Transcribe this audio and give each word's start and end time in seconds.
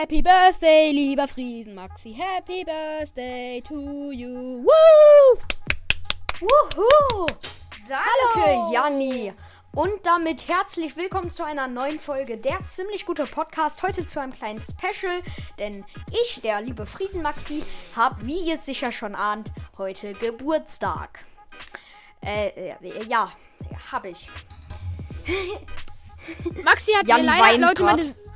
Happy 0.00 0.22
Birthday, 0.22 0.92
lieber 0.92 1.26
Friesen 1.26 1.74
Maxi. 1.74 2.12
Happy 2.14 2.64
Birthday 2.64 3.60
to 3.66 4.12
you. 4.12 4.64
Woo! 4.64 5.38
Wuhu! 6.38 7.26
Danke, 7.88 8.46
Hallo. 8.46 8.72
Janni. 8.72 9.32
Und 9.72 10.06
damit 10.06 10.46
herzlich 10.46 10.96
willkommen 10.96 11.32
zu 11.32 11.42
einer 11.42 11.66
neuen 11.66 11.98
Folge 11.98 12.38
der 12.38 12.64
ziemlich 12.64 13.06
gute 13.06 13.26
Podcast. 13.26 13.82
Heute 13.82 14.06
zu 14.06 14.20
einem 14.20 14.32
kleinen 14.32 14.62
Special, 14.62 15.20
denn 15.58 15.84
ich, 16.22 16.42
der 16.42 16.60
liebe 16.60 16.86
Friesenmaxi, 16.86 17.64
habe, 17.96 18.24
wie 18.24 18.38
ihr 18.38 18.56
sicher 18.56 18.92
schon 18.92 19.16
ahnt, 19.16 19.50
heute 19.78 20.12
Geburtstag. 20.12 21.24
Äh, 22.24 22.50
äh, 22.70 23.04
ja, 23.08 23.32
habe 23.90 24.10
ich. 24.10 24.30
Maxi 26.62 26.92
hat 26.92 27.08
Jan 27.08 27.22
mir 27.22 27.26
leider, 27.26 27.58
Leute, 27.58 27.82
meine. 27.82 28.27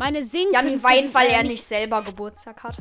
Meine 0.00 0.24
Singkünste 0.24 0.54
Janni 0.54 0.82
weint, 0.82 1.14
weil 1.14 1.26
er 1.28 1.42
nicht 1.42 1.62
selber 1.62 2.02
Geburtstag 2.02 2.62
hat. 2.62 2.78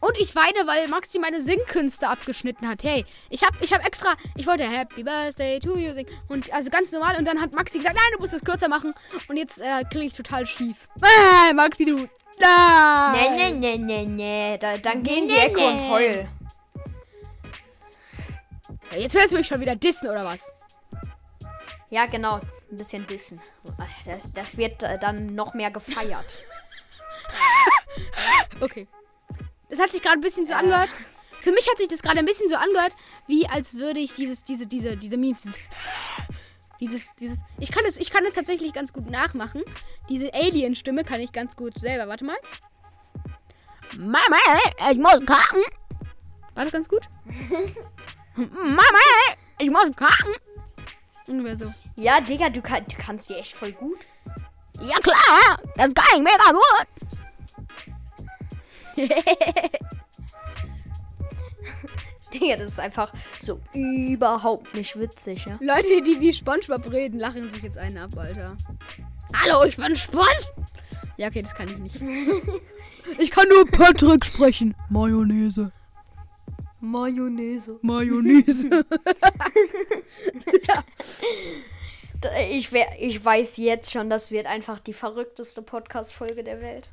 Und 0.00 0.18
ich 0.18 0.34
weine, 0.34 0.66
weil 0.66 0.88
Maxi 0.88 1.20
meine 1.20 1.40
Singkünste 1.40 2.08
abgeschnitten 2.08 2.68
hat. 2.68 2.82
Hey, 2.82 3.04
ich 3.30 3.44
hab, 3.44 3.52
ich 3.62 3.72
hab 3.72 3.86
extra, 3.86 4.14
ich 4.34 4.48
wollte 4.48 4.64
Happy 4.64 5.04
Birthday 5.04 5.60
to 5.60 5.76
you 5.76 5.94
singen. 5.94 6.10
Und 6.28 6.52
also 6.52 6.70
ganz 6.70 6.90
normal. 6.90 7.16
Und 7.18 7.24
dann 7.24 7.40
hat 7.40 7.52
Maxi 7.52 7.78
gesagt, 7.78 7.94
nein, 7.94 8.04
du 8.14 8.18
musst 8.18 8.34
es 8.34 8.44
kürzer 8.44 8.68
machen. 8.68 8.92
Und 9.28 9.36
jetzt 9.36 9.60
äh, 9.60 9.84
kriege 9.92 10.06
ich 10.06 10.14
total 10.14 10.44
schief. 10.44 10.88
Äh, 11.00 11.52
Maxi, 11.54 11.84
du. 11.84 12.08
Da. 12.40 13.12
Nee, 13.12 13.52
nee, 13.52 13.52
nee, 13.52 13.78
nee, 13.78 14.04
nee. 14.04 14.58
Da, 14.58 14.76
dann 14.78 15.04
geh 15.04 15.18
in 15.18 15.28
die 15.28 15.34
Nee, 15.36 15.46
Ecke 15.46 15.60
und 15.60 15.88
heul. 15.88 16.28
Jetzt 18.98 19.14
willst 19.14 19.32
du 19.32 19.36
mich 19.36 19.46
schon 19.46 19.60
wieder 19.60 19.76
dissen, 19.76 20.08
oder 20.08 20.24
was? 20.24 20.52
Ja, 21.90 22.06
genau. 22.06 22.40
Ein 22.72 22.78
bisschen 22.78 23.06
dissen. 23.06 23.38
Das, 24.06 24.32
das 24.32 24.56
wird 24.56 24.82
äh, 24.82 24.98
dann 24.98 25.34
noch 25.34 25.52
mehr 25.52 25.70
gefeiert. 25.70 26.38
Okay. 28.60 28.88
Das 29.68 29.78
hat 29.78 29.92
sich 29.92 30.00
gerade 30.00 30.16
ein 30.16 30.22
bisschen 30.22 30.46
so 30.46 30.54
Äh. 30.54 30.56
angehört. 30.56 30.88
Für 31.42 31.52
mich 31.52 31.68
hat 31.68 31.76
sich 31.76 31.88
das 31.88 32.00
gerade 32.02 32.18
ein 32.18 32.24
bisschen 32.24 32.48
so 32.48 32.56
angehört, 32.56 32.96
wie 33.26 33.46
als 33.46 33.74
würde 33.76 34.00
ich 34.00 34.14
dieses, 34.14 34.44
diese, 34.44 34.66
diese, 34.66 34.96
diese 34.96 35.18
Memes, 35.18 35.42
dieses, 35.42 35.58
dieses, 36.80 37.14
dieses, 37.16 37.38
ich 37.58 37.70
kann 37.72 37.84
es, 37.84 37.98
ich 37.98 38.10
kann 38.10 38.24
es 38.24 38.32
tatsächlich 38.34 38.72
ganz 38.72 38.92
gut 38.94 39.10
nachmachen. 39.10 39.62
Diese 40.08 40.32
Alien-Stimme 40.32 41.04
kann 41.04 41.20
ich 41.20 41.32
ganz 41.32 41.56
gut 41.56 41.78
selber. 41.78 42.08
Warte 42.08 42.24
mal. 42.24 42.36
Mama, 43.98 44.36
ich 44.90 44.96
muss 44.98 45.20
kacken. 45.26 45.62
War 46.54 46.64
das 46.64 46.72
ganz 46.72 46.88
gut? 46.88 47.02
Mama, 48.36 48.98
ich 49.58 49.68
muss 49.70 49.90
kacken. 49.94 50.32
Ungefähr 51.26 51.56
so. 51.56 51.72
Ja, 51.96 52.20
Digga, 52.20 52.50
du, 52.50 52.60
kann, 52.60 52.84
du 52.86 52.96
kannst 52.96 53.30
die 53.30 53.34
echt 53.34 53.56
voll 53.56 53.72
gut. 53.72 53.98
Ja 54.80 54.96
klar, 54.98 55.58
das 55.76 55.94
kann 55.94 56.04
ich 56.16 56.22
mega 56.22 56.50
gut. 56.52 56.86
Digga, 62.34 62.56
das 62.56 62.68
ist 62.70 62.80
einfach 62.80 63.12
so 63.40 63.60
überhaupt 63.74 64.74
nicht 64.74 64.98
witzig, 64.98 65.44
ja. 65.44 65.58
Leute, 65.60 66.02
die 66.02 66.18
wie 66.20 66.32
Spongebob 66.32 66.90
reden, 66.90 67.18
lachen 67.18 67.48
sich 67.48 67.62
jetzt 67.62 67.78
einen 67.78 67.98
ab, 67.98 68.16
Alter. 68.16 68.56
Hallo, 69.34 69.64
ich 69.64 69.76
bin 69.76 69.94
Spongebob. 69.94 70.66
Ja, 71.16 71.28
okay, 71.28 71.42
das 71.42 71.54
kann 71.54 71.68
ich 71.68 71.78
nicht. 71.78 71.96
ich 73.18 73.30
kann 73.30 73.48
nur 73.48 73.66
Patrick 73.66 74.24
sprechen. 74.24 74.74
Mayonnaise. 74.88 75.70
Mayonnaise. 76.82 77.78
Mayonnaise. 77.82 78.68
Da- 82.20 82.36
Ich, 82.50 82.70
wär, 82.72 82.86
ich 83.00 83.24
weiß 83.24 83.56
jetzt 83.56 83.90
schon, 83.90 84.08
das 84.10 84.30
wird 84.30 84.46
einfach 84.46 84.78
die 84.80 84.92
verrückteste 84.92 85.60
Podcast-Folge 85.62 86.44
der 86.44 86.60
Welt. 86.60 86.90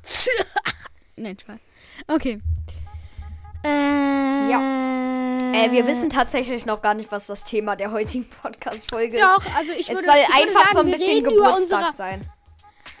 Nein, 1.16 1.38
Spaß. 1.38 1.58
Okay. 2.08 2.40
Äh, 3.64 4.50
Ja. 4.50 4.60
Äh, 5.52 5.70
wir 5.72 5.86
wissen 5.86 6.08
tatsächlich 6.10 6.66
noch 6.66 6.80
gar 6.82 6.94
nicht, 6.94 7.12
was 7.12 7.26
das 7.26 7.44
Thema 7.44 7.76
der 7.76 7.92
heutigen 7.92 8.28
Podcast-Folge 8.28 9.18
ist. 9.18 9.22
Doch, 9.24 9.44
also 9.56 9.72
ich 9.72 9.88
es 9.90 9.96
würde, 9.96 10.06
soll 10.06 10.14
ich 10.16 10.28
würde 10.28 10.46
einfach 10.48 10.64
sagen, 10.64 10.72
so 10.74 10.78
ein 10.80 10.86
wir 10.86 10.92
bisschen 10.94 11.14
reden 11.14 11.32
über 11.32 11.44
Geburtstag 11.44 11.78
unsere, 11.78 11.92
sein. 11.92 12.30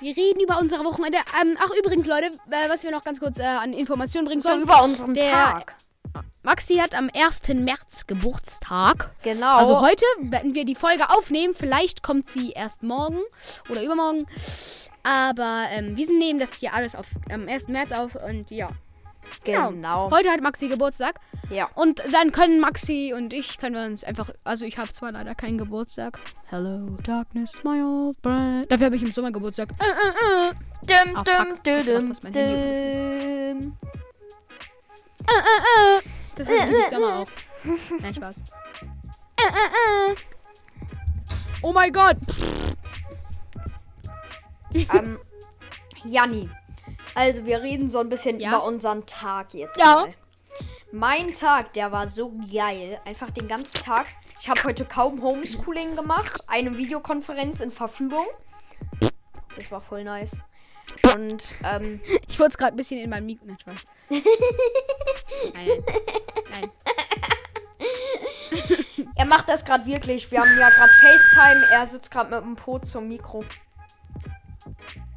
Wir 0.00 0.16
reden 0.16 0.40
über 0.40 0.58
unsere 0.58 0.84
Wochenende. 0.84 1.18
Ähm, 1.40 1.56
ach, 1.60 1.70
übrigens, 1.78 2.06
Leute, 2.06 2.26
äh, 2.50 2.68
was 2.68 2.82
wir 2.84 2.90
noch 2.92 3.02
ganz 3.04 3.18
kurz 3.20 3.38
äh, 3.38 3.42
an 3.44 3.72
Informationen 3.72 4.26
bringen 4.26 4.40
So 4.40 4.50
sollen. 4.50 4.62
über 4.62 4.82
unseren 4.84 5.14
der- 5.14 5.30
Tag. 5.32 5.74
Maxi 6.50 6.78
hat 6.78 6.96
am 6.96 7.08
1. 7.14 7.42
März 7.54 8.08
Geburtstag. 8.08 9.12
Genau. 9.22 9.58
Also 9.58 9.80
heute 9.82 10.04
werden 10.18 10.52
wir 10.52 10.64
die 10.64 10.74
Folge 10.74 11.08
aufnehmen. 11.08 11.54
Vielleicht 11.54 12.02
kommt 12.02 12.26
sie 12.26 12.50
erst 12.50 12.82
morgen 12.82 13.20
oder 13.68 13.84
übermorgen. 13.84 14.26
Aber 15.04 15.66
ähm, 15.70 15.96
wir 15.96 16.06
nehmen 16.08 16.40
das 16.40 16.54
hier 16.54 16.74
alles 16.74 16.96
auf, 16.96 17.06
am 17.32 17.46
1. 17.46 17.68
März 17.68 17.92
auf 17.92 18.16
und 18.16 18.50
ja. 18.50 18.68
genau. 19.44 20.10
Heute 20.10 20.28
hat 20.28 20.40
Maxi 20.40 20.66
Geburtstag. 20.66 21.20
Ja. 21.50 21.68
Und 21.76 22.02
dann 22.10 22.32
können 22.32 22.58
Maxi 22.58 23.14
und 23.16 23.32
ich 23.32 23.58
können 23.58 23.76
wir 23.76 23.84
uns 23.84 24.02
einfach. 24.02 24.30
Also 24.42 24.64
ich 24.64 24.76
habe 24.76 24.90
zwar 24.90 25.12
leider 25.12 25.36
keinen 25.36 25.56
Geburtstag. 25.56 26.18
Hello, 26.46 26.98
Darkness, 27.04 27.62
my 27.62 27.80
old 27.80 28.16
friend. 28.24 28.68
Dafür 28.68 28.86
habe 28.86 28.96
ich 28.96 29.02
im 29.02 29.12
Sommer 29.12 29.30
Geburtstag. 29.30 29.68
Äh, 29.78 29.84
äh, 29.84 30.48
äh. 30.48 30.52
Dum, 30.82 31.16
Ah, 31.16 31.22
dum, 31.22 31.54
dum, 31.62 31.86
dum, 31.86 32.12
Handy 32.24 33.60
dum. 33.60 33.76
Äh, 35.28 35.32
äh, 35.32 35.98
äh. 35.98 36.19
Das 36.44 36.48
ich 36.48 36.84
im 36.84 36.90
Sommer 36.90 37.18
auch. 37.20 37.26
Nein, 38.00 38.14
Spaß. 38.14 38.36
Äh, 38.38 39.42
äh, 39.42 40.12
äh. 40.12 40.16
Oh 41.62 41.72
mein 41.72 41.92
Gott. 41.92 42.16
ähm, 44.74 45.18
Janni. 46.04 46.48
Also, 47.14 47.44
wir 47.44 47.60
reden 47.60 47.88
so 47.88 47.98
ein 47.98 48.08
bisschen 48.08 48.38
Ja. 48.40 48.48
über 48.50 48.64
unseren 48.64 49.04
Tag 49.06 49.52
jetzt 49.54 49.78
Ja. 49.78 49.94
mal. 49.94 50.14
Mein 50.92 51.32
Tag, 51.32 51.72
der 51.74 51.92
war 51.92 52.08
so 52.08 52.32
geil. 52.52 53.00
Einfach 53.04 53.30
den 53.30 53.46
ganzen 53.46 53.80
Tag. 53.80 54.06
Ich 54.40 54.48
habe 54.48 54.64
heute 54.64 54.84
kaum 54.84 55.22
Homeschooling 55.22 55.94
gemacht. 55.94 56.42
Eine 56.46 56.76
Videokonferenz 56.76 57.60
in 57.60 57.70
Verfügung. 57.70 58.26
Das 59.56 59.70
war 59.70 59.80
voll 59.80 60.04
nice. 60.04 60.40
Und, 61.14 61.44
ähm, 61.62 62.00
Ich 62.26 62.38
wollte 62.40 62.52
es 62.52 62.58
gerade 62.58 62.74
ein 62.74 62.76
bisschen 62.76 62.98
in 62.98 63.10
meinem 63.10 63.26
Mikro. 63.26 63.46
Nein. 63.46 63.80
Nein, 65.54 65.68
nein. 66.50 66.70
er 69.16 69.26
macht 69.26 69.48
das 69.48 69.64
gerade 69.64 69.86
wirklich. 69.86 70.30
Wir 70.30 70.40
haben 70.40 70.58
ja 70.58 70.70
gerade 70.70 70.92
FaceTime. 70.92 71.66
Er 71.70 71.86
sitzt 71.86 72.10
gerade 72.10 72.34
mit 72.34 72.44
dem 72.44 72.56
Po 72.56 72.78
zum 72.78 73.08
Mikro. 73.08 73.44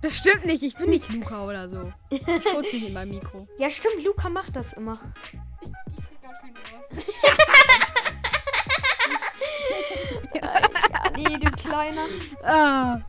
Das 0.01 0.17
stimmt 0.17 0.45
nicht. 0.45 0.63
Ich 0.63 0.75
bin 0.75 0.89
nicht 0.89 1.09
Luca 1.09 1.45
oder 1.45 1.69
so. 1.69 1.93
Ich 2.09 2.23
furze 2.23 2.75
nicht 2.75 2.87
in 2.87 2.93
meinem 2.93 3.11
Mikro. 3.11 3.47
Ja, 3.57 3.69
stimmt. 3.69 4.03
Luca 4.03 4.29
macht 4.29 4.55
das 4.55 4.73
immer. 4.73 4.99
ja, 10.33 10.61
nee, 11.15 11.37
du 11.37 11.51
Kleiner. 11.51 12.05
Ah. 12.43 12.99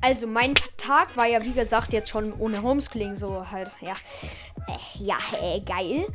Also 0.00 0.26
mein 0.26 0.54
Tag 0.76 1.16
war 1.16 1.26
ja 1.26 1.44
wie 1.44 1.52
gesagt 1.52 1.92
jetzt 1.92 2.08
schon 2.08 2.32
ohne 2.38 2.62
Homeschooling 2.62 3.16
so 3.16 3.50
halt 3.50 3.70
ja 3.80 3.94
äh, 4.68 5.02
ja 5.02 5.16
äh, 5.40 5.60
geil. 5.60 6.06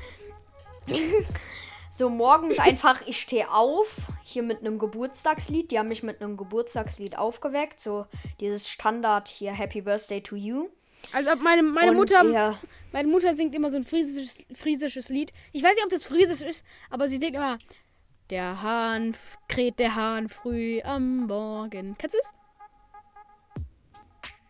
so 1.90 2.10
morgens 2.10 2.60
einfach 2.60 3.02
ich 3.08 3.20
stehe 3.22 3.52
auf 3.52 4.08
hier 4.24 4.44
mit 4.44 4.60
einem 4.60 4.78
Geburtstagslied. 4.80 5.72
Die 5.72 5.80
haben 5.80 5.88
mich 5.88 6.04
mit 6.04 6.22
einem 6.22 6.38
Geburtstagslied 6.38 7.18
aufgeweckt, 7.18 7.80
so 7.80 8.06
dieses 8.40 8.70
Standard 8.70 9.28
hier 9.28 9.52
Happy 9.54 9.82
Birthday 9.82 10.22
to 10.22 10.36
you. 10.36 10.70
Also 11.14 11.36
meine, 11.38 11.62
meine 11.64 11.92
Und, 11.92 11.98
Mutter. 11.98 12.24
ja, 12.32 12.58
Meine 12.92 13.08
Mutter 13.08 13.34
singt 13.34 13.54
immer 13.54 13.70
so 13.70 13.78
ein 13.78 13.84
friesisches, 13.84 14.46
friesisches 14.54 15.10
Lied. 15.10 15.32
Ich 15.54 15.62
weiß 15.64 15.76
nicht, 15.76 15.84
ob 15.86 15.92
das 15.92 16.06
friesisch 16.06 16.42
ist, 16.42 16.66
aber 16.90 17.08
sie 17.08 17.18
singt 17.18 17.36
immer. 17.36 17.58
Der 18.30 18.62
Hahn 18.62 19.16
kräht 19.48 19.80
der 19.80 19.96
Hahn 19.96 20.28
früh 20.28 20.82
am 20.82 21.28
Morgen. 21.28 21.96
Kennst 21.98 22.16
du 22.16 22.20
es? 22.20 22.34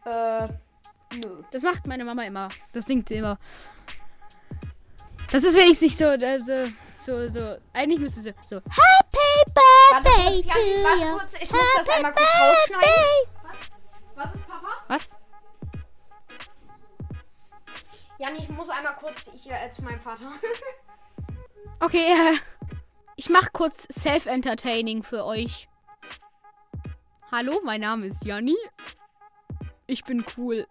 äh, 0.05 0.47
nö. 1.17 1.43
Das 1.51 1.63
macht 1.63 1.85
meine 1.85 2.05
Mama 2.05 2.23
immer. 2.23 2.47
Das 2.73 2.85
singt 2.85 3.09
sie 3.09 3.15
immer. 3.15 3.37
Das 5.31 5.43
ist 5.43 5.55
wenigstens 5.55 5.81
nicht 5.81 5.97
so, 5.97 6.05
äh, 6.05 6.39
so, 6.39 6.67
so, 7.05 7.27
so. 7.27 7.57
Eigentlich 7.73 7.99
müsste 7.99 8.21
sie 8.21 8.33
so. 8.45 8.57
Happy 8.57 9.51
Warte 9.91 10.03
Birthday 10.03 10.41
kurz, 10.41 10.45
to 10.45 10.59
warte 10.83 11.05
you. 11.05 11.17
kurz, 11.17 11.33
ich 11.41 11.51
muss 11.51 11.73
das 11.77 11.89
einmal 11.89 12.13
kurz 12.13 12.27
rausschneiden. 12.39 12.87
Was 14.15 14.35
ist 14.35 14.47
Papa? 14.47 14.67
Was? 14.87 15.17
Jan, 18.19 18.35
ich 18.35 18.49
muss 18.49 18.69
einmal 18.69 18.95
kurz 18.95 19.29
hier 19.35 19.53
äh, 19.53 19.69
zu 19.71 19.83
meinem 19.83 19.99
Vater. 19.99 20.31
Okay, 21.79 22.11
äh, 22.11 22.37
ich 23.17 23.29
mach 23.29 23.53
kurz 23.53 23.87
Self-Entertaining 23.91 25.03
für 25.03 25.23
euch. 25.25 25.69
Hallo, 27.31 27.61
mein 27.63 27.81
Name 27.81 28.07
ist 28.07 28.25
Janni. 28.25 28.55
Ich 29.85 30.03
bin 30.03 30.25
cool. 30.37 30.65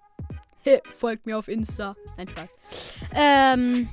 Heh, 0.63 0.81
Folgt 0.99 1.27
mir 1.27 1.39
auf 1.39 1.47
Insta. 1.47 1.95
Nein, 2.17 2.27
Spaß. 2.29 2.49
Ähm. 3.15 3.89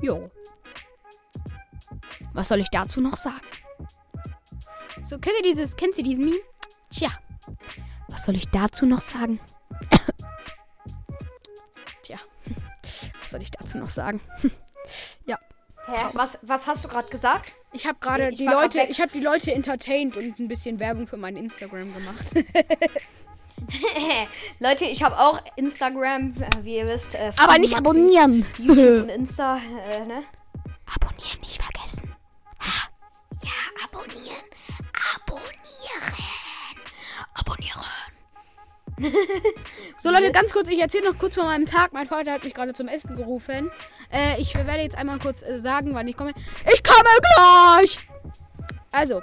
Jo. 0.00 0.30
Was 2.32 2.48
soll 2.48 2.60
ich 2.60 2.70
dazu 2.70 3.00
noch 3.00 3.16
sagen? 3.16 3.40
So, 5.02 5.18
kennt 5.18 5.36
ihr 5.38 5.42
dieses, 5.42 5.76
kennt 5.76 5.98
ihr 5.98 6.04
diesen 6.04 6.26
Meme? 6.26 6.40
Tja, 6.90 7.10
was 8.08 8.24
soll 8.24 8.36
ich 8.36 8.48
dazu 8.48 8.86
noch 8.86 9.00
sagen? 9.00 9.40
Tja, 12.02 12.18
was 13.20 13.30
soll 13.30 13.42
ich 13.42 13.50
dazu 13.50 13.78
noch 13.78 13.90
sagen? 13.90 14.20
Hä? 15.90 16.06
Was, 16.12 16.38
was 16.42 16.66
hast 16.66 16.84
du 16.84 16.88
gerade 16.88 17.08
gesagt? 17.08 17.54
Ich 17.72 17.86
habe 17.86 17.98
gerade 18.00 18.30
die 18.30 18.46
Leute, 18.46 18.82
ich 18.88 19.00
habe 19.00 19.10
die 19.12 19.20
Leute 19.20 19.52
entertained 19.52 20.16
und 20.16 20.38
ein 20.38 20.48
bisschen 20.48 20.78
Werbung 20.78 21.06
für 21.06 21.16
mein 21.16 21.36
Instagram 21.36 21.92
gemacht. 21.92 22.26
Leute, 24.58 24.84
ich 24.84 25.02
habe 25.02 25.18
auch 25.18 25.40
Instagram, 25.56 26.34
äh, 26.40 26.64
wie 26.64 26.76
ihr 26.76 26.86
wisst. 26.86 27.14
Äh, 27.14 27.32
Aber 27.38 27.58
nicht 27.58 27.72
Maxi, 27.72 27.76
abonnieren. 27.76 28.46
YouTube 28.58 29.02
und 29.02 29.08
Insta, 29.14 29.56
äh, 29.88 30.06
ne? 30.06 30.24
abonnieren 30.94 31.40
nicht 31.40 31.62
vergessen. 31.62 32.14
Ja, 33.42 33.84
abonnieren. 33.84 34.44
Abonnieren. 35.16 36.14
Abonnieren. 37.34 37.84
so 39.96 40.10
Leute, 40.10 40.30
ganz 40.32 40.52
kurz, 40.52 40.68
ich 40.68 40.78
erzähle 40.78 41.10
noch 41.10 41.18
kurz 41.18 41.34
von 41.34 41.44
meinem 41.44 41.66
Tag. 41.66 41.92
Mein 41.92 42.06
Vater 42.06 42.32
hat 42.32 42.44
mich 42.44 42.54
gerade 42.54 42.74
zum 42.74 42.88
Essen 42.88 43.16
gerufen. 43.16 43.70
Äh, 44.12 44.40
ich 44.40 44.54
werde 44.54 44.82
jetzt 44.82 44.96
einmal 44.96 45.18
kurz 45.18 45.42
äh, 45.42 45.58
sagen, 45.58 45.94
wann 45.94 46.08
ich 46.08 46.16
komme. 46.16 46.32
Ich 46.72 46.82
komme 46.82 47.08
gleich! 47.34 47.98
Also. 48.92 49.22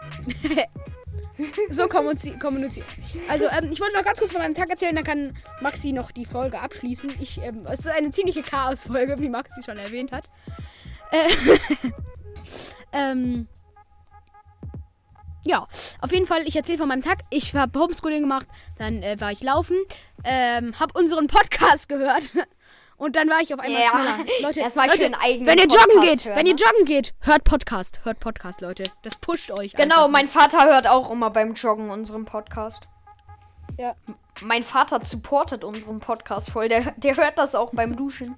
So 1.70 1.88
kommunizieren. 1.88 2.88
Also, 3.30 3.46
ähm, 3.46 3.72
ich 3.72 3.80
wollte 3.80 3.96
noch 3.96 4.04
ganz 4.04 4.20
kurz 4.20 4.32
von 4.32 4.42
meinem 4.42 4.56
Tag 4.56 4.70
erzählen, 4.70 4.96
dann 4.96 5.04
kann 5.04 5.38
Maxi 5.62 5.92
noch 5.92 6.12
die 6.12 6.26
Folge 6.26 6.60
abschließen. 6.60 7.12
Ich, 7.20 7.42
ähm, 7.42 7.66
es 7.72 7.82
ist 7.82 7.88
eine 7.88 8.12
ziemliche 8.12 8.42
Chaos-Folge, 8.42 9.20
wie 9.20 9.30
Maxi 9.30 9.62
schon 9.64 9.78
erwähnt 9.78 10.12
hat. 10.12 10.30
Äh, 11.12 11.90
ähm. 12.92 13.48
Ja, 15.46 15.66
auf 16.02 16.12
jeden 16.12 16.26
Fall, 16.26 16.42
ich 16.46 16.58
erzähle 16.58 16.78
von 16.78 16.90
meinem 16.90 17.04
Tag. 17.04 17.20
Ich 17.30 17.56
habe 17.56 17.80
Homeschooling 17.80 18.22
gemacht, 18.22 18.48
dann 18.78 19.02
äh, 19.02 19.16
war 19.20 19.32
ich 19.32 19.42
laufen, 19.42 19.78
ähm, 20.26 20.78
habe 20.78 21.00
unseren 21.00 21.28
Podcast 21.28 21.88
gehört 21.90 22.34
und 22.98 23.16
dann 23.16 23.30
war 23.30 23.42
ich 23.42 23.54
auf 23.54 23.60
einmal 23.60 23.82
Ja, 23.82 23.90
schneller. 23.90 24.26
Leute, 24.42 24.60
erstmal 24.60 24.88
Leute 24.88 25.00
schön 25.00 25.14
eigenen 25.16 25.48
wenn 25.48 25.58
ihr 25.58 25.66
joggen 25.66 25.96
Podcast 25.96 26.10
geht, 26.10 26.26
hören, 26.26 26.38
wenn 26.40 26.46
ihr 26.48 26.54
ne? 26.56 26.60
joggen 26.60 26.86
geht, 26.86 27.14
hört 27.22 27.44
Podcast, 27.44 28.00
hört 28.04 28.20
Podcast, 28.20 28.62
Leute. 28.62 28.84
Das 29.04 29.16
pusht 29.16 29.52
euch. 29.52 29.74
Genau, 29.74 30.08
mein 30.08 30.28
Vater 30.28 30.66
hört 30.66 30.88
auch 30.88 31.12
immer 31.12 31.30
beim 31.30 31.54
Joggen 31.54 31.90
unseren 31.90 32.26
Podcast. 32.26 32.88
Ja. 33.78 33.94
Mein 34.42 34.64
Vater 34.64 35.04
supportet 35.04 35.64
unseren 35.64 36.00
Podcast 36.00 36.50
voll. 36.50 36.68
Der, 36.68 36.92
der 36.98 37.18
hört 37.18 37.38
das 37.38 37.56
auch 37.56 37.72
beim 37.74 37.96
Duschen. 37.96 38.36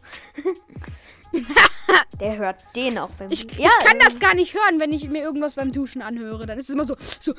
der 2.20 2.38
hört 2.38 2.64
den 2.76 2.98
auch 2.98 3.10
beim 3.12 3.32
Ich, 3.32 3.48
Duschen. 3.48 3.62
ich 3.62 3.86
kann 3.86 4.00
das 4.00 4.20
gar 4.20 4.34
nicht 4.34 4.54
hören, 4.54 4.80
wenn 4.80 4.92
ich 4.94 5.10
mir 5.10 5.22
irgendwas 5.22 5.54
beim 5.54 5.72
Duschen 5.72 6.02
anhöre. 6.02 6.46
Dann 6.46 6.58
ist 6.58 6.70
es 6.70 6.76
immer 6.76 6.86
so, 6.86 6.96
so 7.20 7.34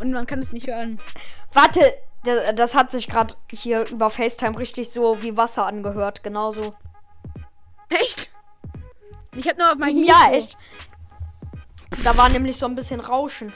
und 0.00 0.12
man 0.12 0.26
kann 0.26 0.40
es 0.40 0.52
nicht 0.52 0.66
hören. 0.66 0.98
Warte, 1.52 1.80
das, 2.54 2.74
hat 2.74 2.90
sich 2.90 3.08
gerade 3.08 3.34
hier 3.50 3.86
über 3.88 4.10
FaceTime 4.10 4.58
richtig 4.58 4.90
so 4.90 5.22
wie 5.22 5.36
Wasser 5.36 5.66
angehört. 5.66 6.22
Genauso. 6.22 6.74
Echt? 7.88 8.30
Ich 9.36 9.48
habe 9.48 9.58
nur 9.58 9.72
auf 9.72 9.78
mein 9.78 9.96
Ja, 9.96 10.18
Mikro. 10.24 10.34
echt. 10.34 10.56
Da 12.04 12.16
war 12.16 12.28
nämlich 12.28 12.56
so 12.56 12.66
ein 12.66 12.74
bisschen 12.74 13.00
Rauschen. 13.00 13.52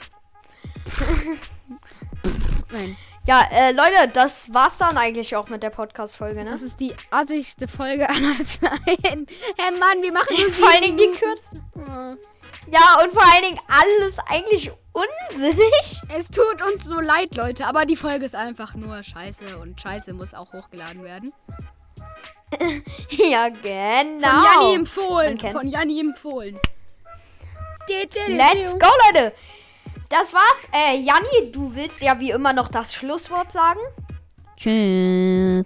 Nein. 2.71 2.97
Ja, 3.27 3.41
äh, 3.51 3.71
Leute, 3.71 4.07
das 4.13 4.53
war's 4.53 4.77
dann 4.77 4.97
eigentlich 4.97 5.35
auch 5.35 5.49
mit 5.49 5.63
der 5.63 5.71
Podcast-Folge, 5.71 6.43
ne? 6.43 6.51
Das 6.51 6.61
ist 6.61 6.79
die 6.79 6.93
assigste 7.09 7.67
Folge 7.67 8.07
aller 8.09 8.35
Zeiten. 8.45 9.25
Hey 9.57 9.71
Mann, 9.79 10.01
wir 10.03 10.11
machen 10.13 10.35
nur 10.37 10.51
Vor 10.51 10.69
allen 10.71 10.83
Dingen 10.83 10.97
die 10.97 11.11
kürzen. 11.17 11.63
Minuten. 11.73 12.19
Ja, 12.67 12.99
und 13.03 13.11
vor 13.13 13.23
allen 13.23 13.43
Dingen 13.43 13.59
alles 13.67 14.19
eigentlich 14.27 14.71
unsinnig. 14.95 16.01
Es 16.15 16.29
tut 16.29 16.61
uns 16.61 16.85
so 16.85 16.99
leid, 16.99 17.35
Leute, 17.35 17.65
aber 17.65 17.85
die 17.85 17.95
Folge 17.95 18.25
ist 18.25 18.35
einfach 18.35 18.75
nur 18.75 19.03
scheiße 19.03 19.57
und 19.59 19.79
scheiße 19.79 20.13
muss 20.13 20.33
auch 20.33 20.51
hochgeladen 20.53 21.03
werden. 21.03 21.33
Ja, 23.09 23.49
genau. 23.49 24.29
Von 24.29 24.43
Janni 24.43 24.75
empfohlen. 24.75 25.39
Von 25.39 25.67
Janni 25.67 25.99
empfohlen. 25.99 26.57
Let's 28.27 28.79
go, 28.79 28.87
Leute. 29.07 29.33
Das 30.09 30.33
war's. 30.33 30.69
Äh, 30.71 30.99
Janni, 30.99 31.51
du 31.51 31.75
willst 31.75 32.01
ja 32.01 32.19
wie 32.19 32.31
immer 32.31 32.53
noch 32.53 32.69
das 32.69 32.93
Schlusswort 32.93 33.51
sagen. 33.51 33.79
Tschüss. 34.55 35.65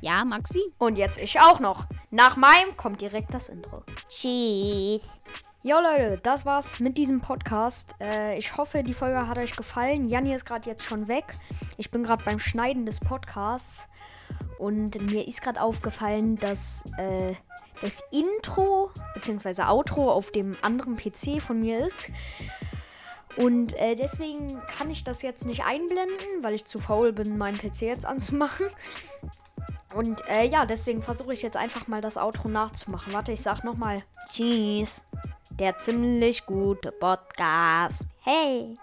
Ja, 0.00 0.24
Maxi? 0.24 0.60
Und 0.78 0.98
jetzt 0.98 1.18
ich 1.18 1.40
auch 1.40 1.60
noch. 1.60 1.86
Nach 2.10 2.36
meinem 2.36 2.76
kommt 2.76 3.00
direkt 3.00 3.32
das 3.32 3.48
Intro. 3.48 3.82
Tschüss. 4.08 5.20
Jo 5.62 5.76
Leute, 5.78 6.18
das 6.22 6.46
war's 6.46 6.80
mit 6.80 6.96
diesem 6.96 7.20
Podcast. 7.20 7.94
Äh, 8.00 8.38
ich 8.38 8.56
hoffe, 8.56 8.82
die 8.82 8.94
Folge 8.94 9.28
hat 9.28 9.36
euch 9.36 9.54
gefallen. 9.54 10.06
Janni 10.06 10.34
ist 10.34 10.46
gerade 10.46 10.66
jetzt 10.66 10.86
schon 10.86 11.06
weg. 11.06 11.36
Ich 11.76 11.90
bin 11.90 12.02
gerade 12.02 12.24
beim 12.24 12.38
Schneiden 12.38 12.86
des 12.86 12.98
Podcasts. 12.98 13.86
Und 14.58 14.98
mir 15.10 15.28
ist 15.28 15.42
gerade 15.42 15.60
aufgefallen, 15.60 16.36
dass 16.36 16.86
äh, 16.96 17.34
das 17.82 18.02
Intro 18.10 18.90
bzw. 19.12 19.64
Outro 19.64 20.10
auf 20.10 20.30
dem 20.30 20.56
anderen 20.62 20.96
PC 20.96 21.42
von 21.42 21.60
mir 21.60 21.86
ist. 21.86 22.10
Und 23.36 23.78
äh, 23.78 23.96
deswegen 23.96 24.62
kann 24.66 24.90
ich 24.90 25.04
das 25.04 25.20
jetzt 25.20 25.44
nicht 25.44 25.64
einblenden, 25.66 26.42
weil 26.42 26.54
ich 26.54 26.64
zu 26.64 26.78
faul 26.78 27.12
bin, 27.12 27.36
meinen 27.36 27.58
PC 27.58 27.82
jetzt 27.82 28.06
anzumachen. 28.06 28.64
Und 29.94 30.26
äh, 30.30 30.46
ja, 30.46 30.64
deswegen 30.64 31.02
versuche 31.02 31.34
ich 31.34 31.42
jetzt 31.42 31.58
einfach 31.58 31.86
mal 31.86 32.00
das 32.00 32.16
Outro 32.16 32.48
nachzumachen. 32.48 33.12
Warte, 33.12 33.32
ich 33.32 33.42
sag 33.42 33.62
nochmal 33.62 34.02
Tschüss. 34.30 35.02
Der 35.60 35.76
ziemlich 35.76 36.46
gute 36.46 36.90
Podcast. 36.90 37.98
Hey. 38.24 38.78